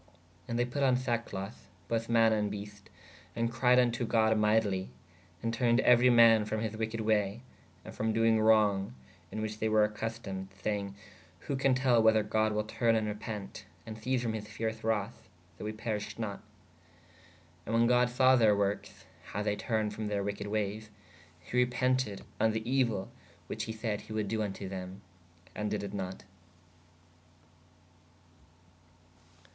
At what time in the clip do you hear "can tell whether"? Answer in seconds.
11.55-12.23